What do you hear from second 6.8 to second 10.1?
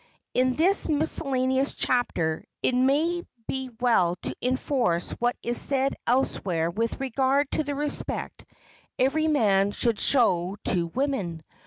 regard to the respect every man should